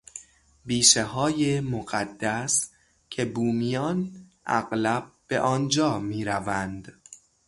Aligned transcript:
بیشههای 0.65 1.59
مقدس 1.61 2.71
که 3.09 3.25
بومیان 3.25 4.11
اغلب 4.45 5.11
به 5.27 5.39
آنجا 5.39 5.99
میروند 5.99 7.01